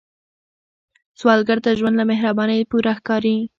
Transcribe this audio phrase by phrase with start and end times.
[1.19, 3.35] سوالګر ته ژوند له مهربانۍ پوره ښکاري